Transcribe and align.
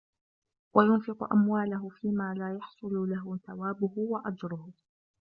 وَيُنْفِقَ 0.75 1.33
أَمْوَالَهُ 1.33 1.89
فِيمَا 1.89 2.33
لَا 2.37 2.57
يَحْصُلُ 2.57 3.09
لَهُ 3.09 3.37
ثَوَابُهُ 3.47 3.93
وَأَجْرُهُ 3.97 4.71